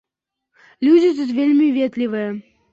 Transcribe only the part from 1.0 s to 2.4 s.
тут вельмі ветлівыя.